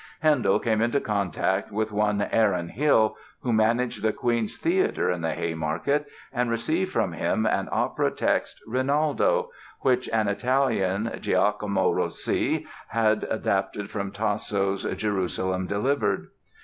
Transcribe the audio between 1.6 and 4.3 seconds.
with one Aaron Hill, who managed the